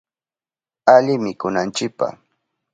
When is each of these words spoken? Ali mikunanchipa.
Ali 0.95 1.13
mikunanchipa. 1.23 2.07